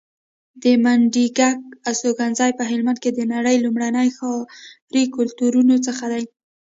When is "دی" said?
6.13-6.23